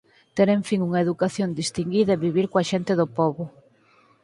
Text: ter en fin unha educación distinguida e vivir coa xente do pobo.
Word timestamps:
ter 0.35 0.47
en 0.57 0.61
fin 0.67 0.81
unha 0.87 1.03
educación 1.05 1.49
distinguida 1.61 2.11
e 2.13 2.21
vivir 2.25 2.45
coa 2.51 2.67
xente 2.71 2.93
do 2.99 3.07
pobo. 3.17 3.43